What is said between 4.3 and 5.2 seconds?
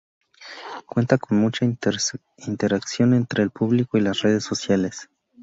sociales.